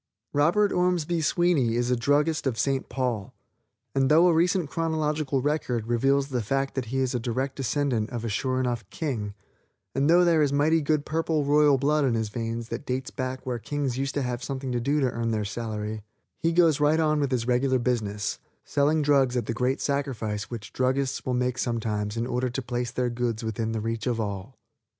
[0.33, 2.89] Robert Ormsby Sweeney is a druggist of St.
[2.89, 3.35] Paul;
[3.93, 8.09] and though a recent chronological record reveals the fact that he is a direct descendant
[8.09, 9.35] of a sure enough king,
[9.93, 13.45] and though there is mighty good purple, royal blood in his veins that dates back
[13.45, 16.01] where kings used to have something to do to earn their salary,
[16.39, 20.73] he goes right on with his regular business, selling drugs at the great sacrifice which
[20.73, 24.57] druggists will make sometimes in order to place their goods within the reach of all.